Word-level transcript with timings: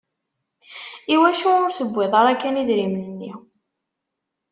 Iwacu 1.13 1.49
ur 1.63 1.71
tewwiḍ 1.77 2.13
ara 2.21 2.33
kan 2.41 2.59
idrimen-nni? 2.61 3.31